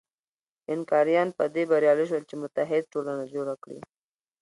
[0.69, 3.79] اینکاریان په دې بریالي شول چې متحد ټولنه جوړه کړي.